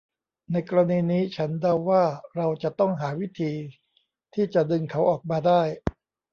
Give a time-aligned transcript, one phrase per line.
[0.51, 2.03] ในกรณีนี้ฉันเดาว่า
[2.35, 3.53] เราจะต้องหาวิธี
[4.33, 5.61] ที่จะดึงเขาออกมาได้